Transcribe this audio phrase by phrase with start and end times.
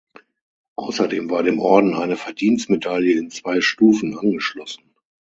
[0.77, 4.95] Außerdem war dem Orden eine Verdienstmedaille in zwei Stufen angeschlossen.